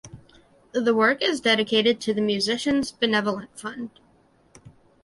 [0.71, 3.99] The work is dedicated to the Musicians Benevolent Fund.